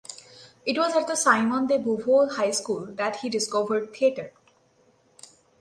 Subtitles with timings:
[0.65, 4.33] It was at the Simone de Beauvoir high school that he discovered theater.